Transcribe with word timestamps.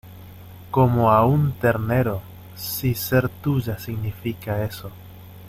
como 0.71 1.11
a 1.11 1.23
un 1.27 1.51
ternero. 1.51 2.23
si 2.55 2.95
ser 2.95 3.29
tuya 3.29 3.77
significa 3.77 4.63
eso... 4.65 4.89